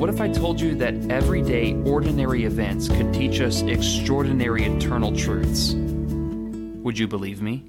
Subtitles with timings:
[0.00, 5.74] what if I told you that everyday, ordinary events could teach us extraordinary eternal truths?
[5.74, 7.64] Would you believe me?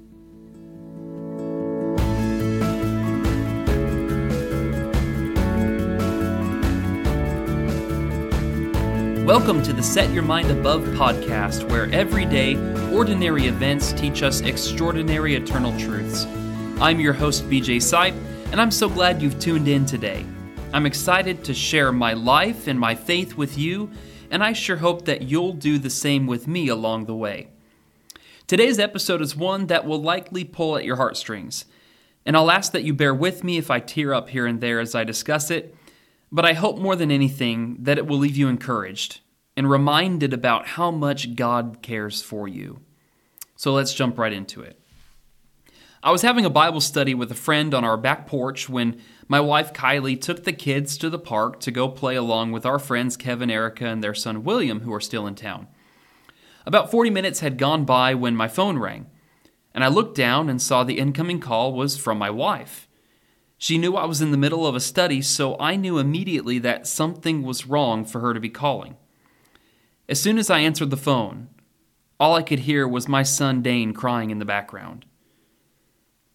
[9.26, 12.56] Welcome to the Set Your Mind Above podcast, where everyday,
[12.94, 16.24] ordinary events teach us extraordinary eternal truths.
[16.80, 18.16] I'm your host, BJ Sipe,
[18.52, 20.24] and I'm so glad you've tuned in today.
[20.74, 23.90] I'm excited to share my life and my faith with you,
[24.30, 27.48] and I sure hope that you'll do the same with me along the way.
[28.46, 31.66] Today's episode is one that will likely pull at your heartstrings,
[32.24, 34.80] and I'll ask that you bear with me if I tear up here and there
[34.80, 35.76] as I discuss it,
[36.32, 39.20] but I hope more than anything that it will leave you encouraged
[39.54, 42.80] and reminded about how much God cares for you.
[43.56, 44.78] So let's jump right into it.
[46.04, 49.38] I was having a Bible study with a friend on our back porch when my
[49.38, 53.16] wife Kylie took the kids to the park to go play along with our friends
[53.16, 55.68] Kevin, Erica, and their son William, who are still in town.
[56.66, 59.06] About 40 minutes had gone by when my phone rang,
[59.72, 62.88] and I looked down and saw the incoming call was from my wife.
[63.56, 66.88] She knew I was in the middle of a study, so I knew immediately that
[66.88, 68.96] something was wrong for her to be calling.
[70.08, 71.48] As soon as I answered the phone,
[72.18, 75.06] all I could hear was my son Dane crying in the background.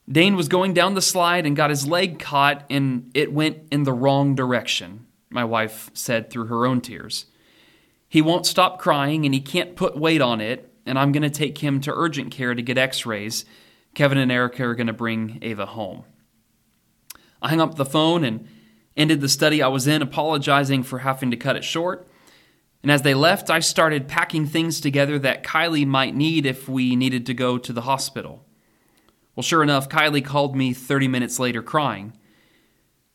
[0.09, 3.83] Dane was going down the slide and got his leg caught, and it went in
[3.83, 7.25] the wrong direction, my wife said through her own tears.
[8.07, 11.29] He won't stop crying, and he can't put weight on it, and I'm going to
[11.29, 13.43] take him to urgent care to get x rays.
[13.95, 16.05] Kevin and Erica are going to bring Ava home.
[17.41, 18.47] I hung up the phone and
[18.95, 22.07] ended the study I was in, apologizing for having to cut it short.
[22.81, 26.95] And as they left, I started packing things together that Kylie might need if we
[26.95, 28.46] needed to go to the hospital.
[29.37, 32.13] Well, sure enough, Kylie called me 30 minutes later crying.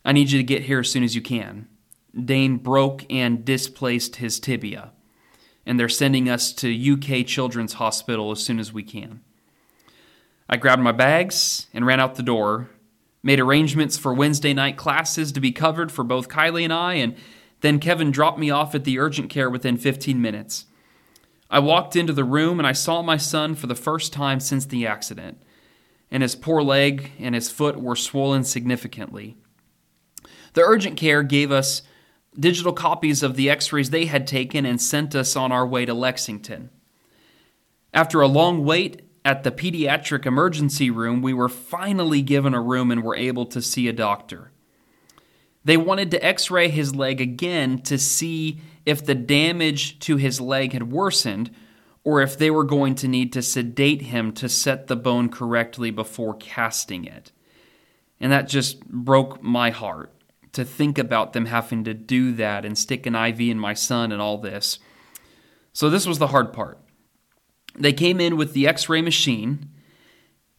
[0.05, 1.67] I need you to get here as soon as you can.
[2.17, 4.93] Dane broke and displaced his tibia,
[5.67, 9.21] and they're sending us to UK Children's Hospital as soon as we can.
[10.49, 12.71] I grabbed my bags and ran out the door,
[13.25, 17.17] made arrangements for Wednesday night classes to be covered for both Kylie and I, and
[17.63, 20.67] then Kevin dropped me off at the urgent care within 15 minutes.
[21.51, 24.67] I walked into the room and I saw my son for the first time since
[24.67, 25.43] the accident
[26.13, 29.35] and his poor leg and his foot were swollen significantly.
[30.53, 31.83] The urgent care gave us
[32.39, 35.87] digital copies of the x rays they had taken and sent us on our way
[35.87, 36.69] to Lexington.
[37.95, 42.91] After a long wait at the pediatric emergency room, we were finally given a room
[42.91, 44.53] and were able to see a doctor.
[45.65, 50.41] They wanted to x ray his leg again to see if the damage to his
[50.43, 51.51] leg had worsened
[52.05, 55.91] or if they were going to need to sedate him to set the bone correctly
[55.91, 57.31] before casting it.
[58.21, 60.13] And that just broke my heart
[60.53, 64.13] to think about them having to do that and stick an IV in my son
[64.13, 64.79] and all this.
[65.73, 66.79] So, this was the hard part.
[67.75, 69.71] They came in with the x ray machine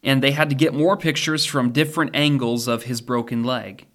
[0.02, 3.88] and they had to get more pictures from different angles of his broken leg.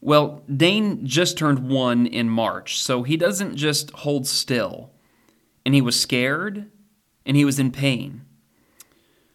[0.00, 4.90] Well, Dane just turned one in March, so he doesn't just hold still
[5.64, 6.70] and he was scared
[7.24, 8.22] and he was in pain.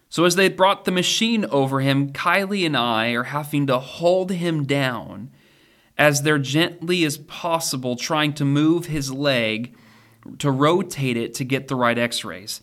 [0.09, 4.31] So, as they brought the machine over him, Kylie and I are having to hold
[4.31, 5.31] him down
[5.97, 9.75] as they're gently as possible trying to move his leg
[10.39, 12.61] to rotate it to get the right x rays.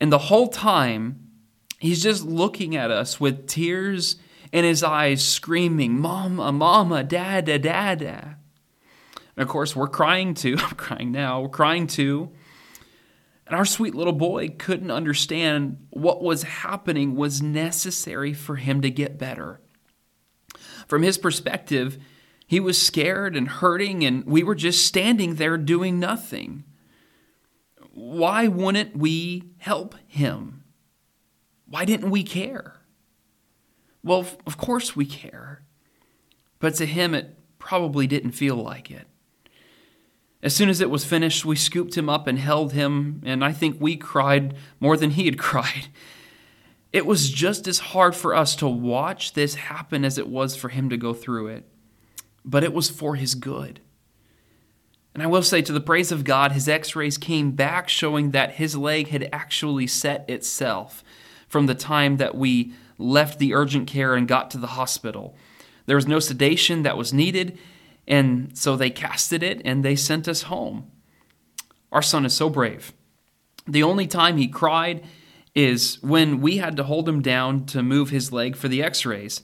[0.00, 1.30] And the whole time,
[1.78, 4.16] he's just looking at us with tears
[4.52, 8.36] in his eyes, screaming, Mama, Mama, Dada, Dada.
[9.36, 10.56] And of course, we're crying too.
[10.58, 11.42] I'm crying now.
[11.42, 12.30] We're crying too.
[13.46, 18.90] And our sweet little boy couldn't understand what was happening was necessary for him to
[18.90, 19.60] get better.
[20.86, 21.98] From his perspective,
[22.46, 26.64] he was scared and hurting, and we were just standing there doing nothing.
[27.92, 30.64] Why wouldn't we help him?
[31.66, 32.80] Why didn't we care?
[34.02, 35.62] Well, of course we care.
[36.58, 39.06] But to him, it probably didn't feel like it.
[40.44, 43.52] As soon as it was finished, we scooped him up and held him, and I
[43.52, 45.88] think we cried more than he had cried.
[46.92, 50.68] It was just as hard for us to watch this happen as it was for
[50.68, 51.66] him to go through it,
[52.44, 53.80] but it was for his good.
[55.14, 58.32] And I will say, to the praise of God, his x rays came back showing
[58.32, 61.02] that his leg had actually set itself
[61.48, 65.34] from the time that we left the urgent care and got to the hospital.
[65.86, 67.58] There was no sedation that was needed,
[68.06, 70.90] and so they casted it and they sent us home.
[71.90, 72.92] Our son is so brave.
[73.66, 75.04] The only time he cried
[75.54, 79.06] is when we had to hold him down to move his leg for the x
[79.06, 79.42] rays.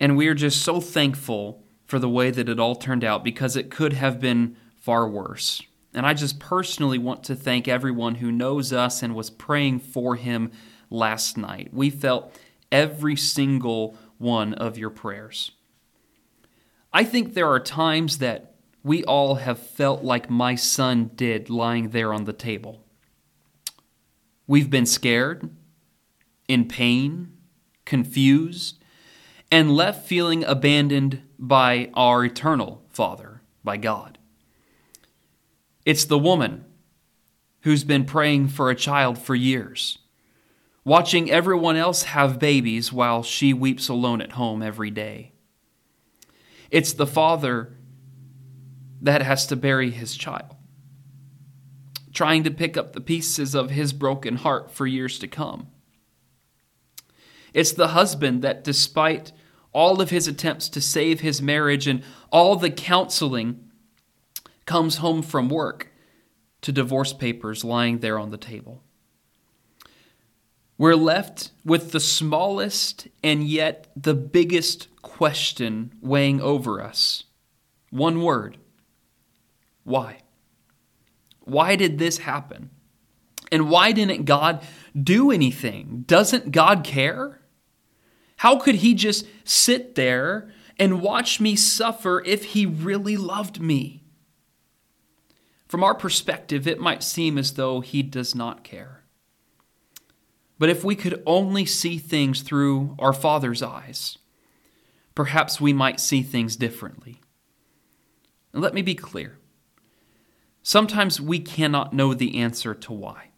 [0.00, 3.54] And we are just so thankful for the way that it all turned out because
[3.54, 5.62] it could have been far worse.
[5.94, 10.16] And I just personally want to thank everyone who knows us and was praying for
[10.16, 10.50] him
[10.88, 11.68] last night.
[11.72, 12.34] We felt
[12.72, 15.52] every single one of your prayers.
[16.92, 21.90] I think there are times that we all have felt like my son did lying
[21.90, 22.84] there on the table.
[24.46, 25.48] We've been scared,
[26.48, 27.32] in pain,
[27.84, 28.78] confused,
[29.50, 34.18] and left feeling abandoned by our eternal Father, by God.
[35.86, 36.64] It's the woman
[37.60, 39.98] who's been praying for a child for years,
[40.84, 45.31] watching everyone else have babies while she weeps alone at home every day.
[46.72, 47.76] It's the father
[49.02, 50.56] that has to bury his child,
[52.14, 55.68] trying to pick up the pieces of his broken heart for years to come.
[57.52, 59.32] It's the husband that, despite
[59.74, 63.70] all of his attempts to save his marriage and all the counseling,
[64.64, 65.92] comes home from work
[66.62, 68.82] to divorce papers lying there on the table.
[70.78, 77.24] We're left with the smallest and yet the biggest question weighing over us.
[77.90, 78.58] One word
[79.84, 80.18] why?
[81.40, 82.70] Why did this happen?
[83.50, 84.62] And why didn't God
[85.00, 86.04] do anything?
[86.06, 87.40] Doesn't God care?
[88.36, 94.04] How could He just sit there and watch me suffer if He really loved me?
[95.68, 99.01] From our perspective, it might seem as though He does not care.
[100.62, 104.16] But if we could only see things through our Father's eyes,
[105.12, 107.20] perhaps we might see things differently.
[108.52, 109.38] And let me be clear.
[110.62, 113.30] Sometimes we cannot know the answer to why.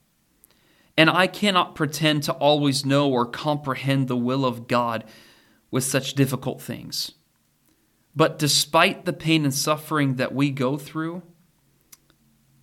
[0.98, 5.02] And I cannot pretend to always know or comprehend the will of God
[5.70, 7.12] with such difficult things.
[8.14, 11.22] But despite the pain and suffering that we go through,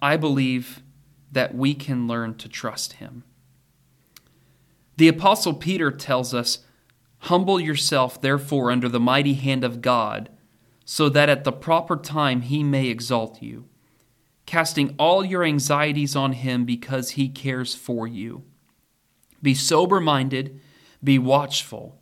[0.04, 0.84] I believe
[1.32, 3.24] that we can learn to trust Him.
[5.02, 6.60] The Apostle Peter tells us
[7.22, 10.30] Humble yourself, therefore, under the mighty hand of God,
[10.86, 13.66] so that at the proper time he may exalt you,
[14.46, 18.44] casting all your anxieties on him because he cares for you.
[19.42, 20.62] Be sober minded,
[21.04, 22.00] be watchful.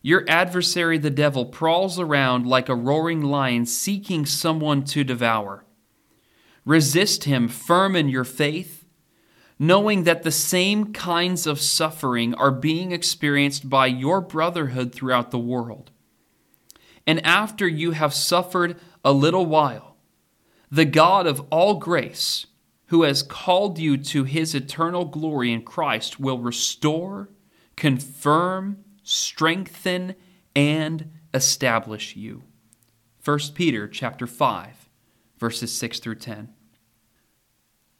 [0.00, 5.64] Your adversary, the devil, prowls around like a roaring lion seeking someone to devour.
[6.64, 8.77] Resist him firm in your faith
[9.58, 15.38] knowing that the same kinds of suffering are being experienced by your brotherhood throughout the
[15.38, 15.90] world.
[17.06, 19.96] And after you have suffered a little while,
[20.70, 22.46] the God of all grace,
[22.86, 27.30] who has called you to his eternal glory in Christ, will restore,
[27.76, 30.14] confirm, strengthen,
[30.54, 32.44] and establish you.
[33.24, 34.88] 1 Peter chapter 5
[35.38, 36.48] verses 6 through 10.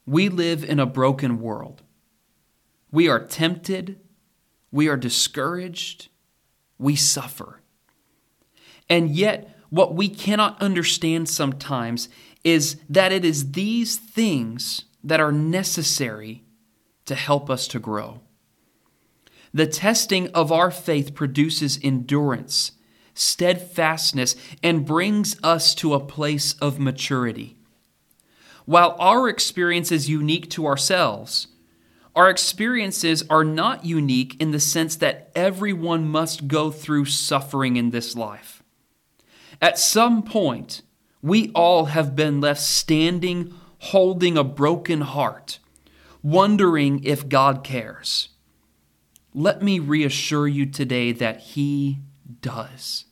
[0.09, 1.83] We live in a broken world.
[2.91, 3.99] We are tempted.
[4.71, 6.07] We are discouraged.
[6.79, 7.61] We suffer.
[8.89, 12.09] And yet, what we cannot understand sometimes
[12.43, 16.43] is that it is these things that are necessary
[17.05, 18.21] to help us to grow.
[19.53, 22.71] The testing of our faith produces endurance,
[23.13, 27.58] steadfastness, and brings us to a place of maturity.
[28.69, 31.47] While our experience is unique to ourselves,
[32.15, 37.89] our experiences are not unique in the sense that everyone must go through suffering in
[37.89, 38.61] this life.
[39.59, 40.83] At some point,
[41.19, 45.57] we all have been left standing, holding a broken heart,
[46.21, 48.29] wondering if God cares.
[49.33, 52.01] Let me reassure you today that He
[52.39, 53.05] does.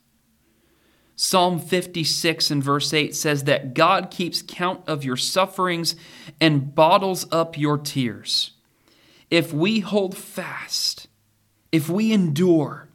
[1.19, 5.95] Psalm 56 and verse 8 says that God keeps count of your sufferings
[6.39, 8.51] and bottles up your tears.
[9.31, 11.07] If we hold fast,
[11.71, 12.87] if we endure,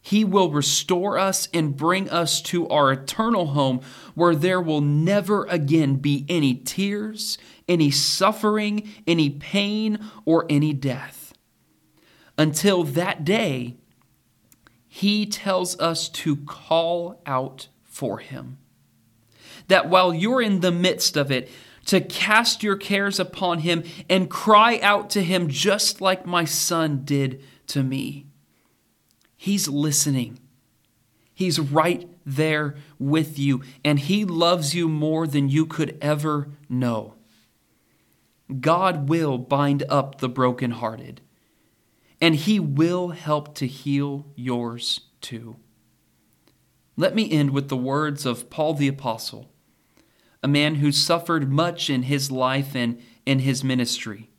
[0.00, 3.82] He will restore us and bring us to our eternal home
[4.14, 7.36] where there will never again be any tears,
[7.68, 11.34] any suffering, any pain, or any death.
[12.38, 13.76] Until that day,
[14.88, 18.58] he tells us to call out for him.
[19.68, 21.50] That while you're in the midst of it,
[21.86, 27.02] to cast your cares upon him and cry out to him just like my son
[27.04, 28.26] did to me.
[29.36, 30.40] He's listening.
[31.32, 37.14] He's right there with you, and He loves you more than you could ever know.
[38.60, 41.20] God will bind up the brokenhearted,
[42.20, 45.56] and He will help to heal yours too.
[46.98, 49.48] Let me end with the words of Paul the Apostle,
[50.42, 54.30] a man who suffered much in his life and in his ministry.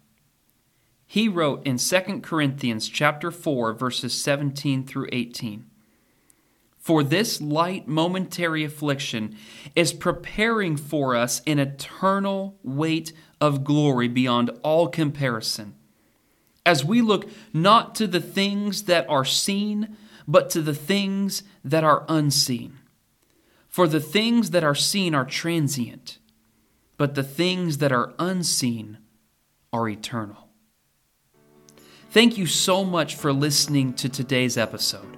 [1.07, 5.67] He wrote in 2 Corinthians chapter 4 verses 17 through 18.
[6.77, 9.37] For this light momentary affliction
[9.73, 15.75] is preparing for us an eternal weight of glory beyond all comparison.
[16.65, 19.97] As we look not to the things that are seen,
[20.27, 22.77] but to the things that are unseen.
[23.67, 26.19] For the things that are seen are transient,
[26.97, 28.97] but the things that are unseen
[29.71, 30.49] are eternal.
[32.11, 35.17] Thank you so much for listening to today's episode.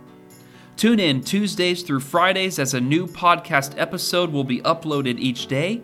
[0.75, 5.81] Tune in Tuesdays through Fridays as a new podcast episode will be uploaded each day.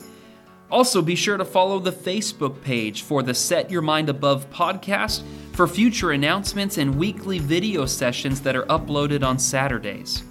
[0.69, 5.23] Also, be sure to follow the Facebook page for the Set Your Mind Above podcast
[5.53, 10.23] for future announcements and weekly video sessions that are uploaded on Saturdays.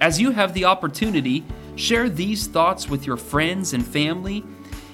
[0.00, 1.44] As you have the opportunity,
[1.76, 4.44] share these thoughts with your friends and family,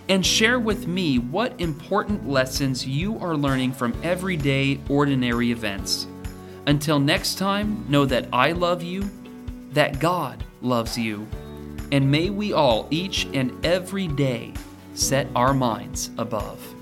[0.09, 6.07] and share with me what important lessons you are learning from everyday, ordinary events.
[6.67, 9.11] Until next time, know that I love you,
[9.71, 11.27] that God loves you,
[11.93, 14.53] and may we all, each and every day,
[14.95, 16.76] set our minds above.